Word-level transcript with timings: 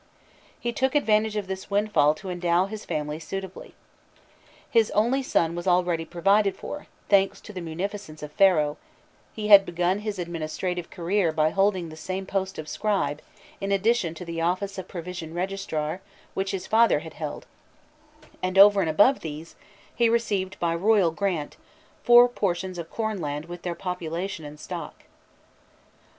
He 0.59 0.71
took 0.73 0.95
advantage 0.95 1.35
of 1.35 1.45
this 1.45 1.69
windfall 1.69 2.15
to 2.15 2.31
endow 2.31 2.65
his 2.65 2.85
family 2.85 3.19
suitably. 3.19 3.75
His 4.67 4.89
only 4.97 5.21
son 5.21 5.53
was 5.53 5.67
already 5.67 6.05
provided 6.05 6.55
for, 6.55 6.87
thanks 7.07 7.39
to 7.41 7.53
the 7.53 7.61
munificence 7.61 8.23
of 8.23 8.31
Pharaoh; 8.31 8.77
he 9.35 9.49
had 9.49 9.63
begun 9.63 9.99
his 9.99 10.17
administrative 10.17 10.89
career 10.89 11.31
by 11.31 11.51
holding 11.51 11.89
the 11.89 11.95
same 11.95 12.25
post 12.25 12.57
of 12.57 12.67
scribe, 12.67 13.21
in 13.59 13.71
addition 13.71 14.15
to 14.15 14.25
the 14.25 14.41
office 14.41 14.79
of 14.79 14.87
provision 14.87 15.35
registrar, 15.35 16.01
which 16.33 16.49
his 16.49 16.65
father 16.65 17.01
had 17.01 17.13
held, 17.13 17.45
and 18.41 18.57
over 18.57 18.81
and 18.81 18.89
above 18.89 19.19
these 19.19 19.53
he 19.95 20.09
received 20.09 20.59
by 20.59 20.73
royal 20.73 21.11
grant, 21.11 21.57
four 22.01 22.27
portions 22.27 22.79
of 22.79 22.89
cornland 22.89 23.45
with 23.45 23.61
their 23.61 23.75
population 23.75 24.45
and 24.45 24.59
stock. 24.59 25.03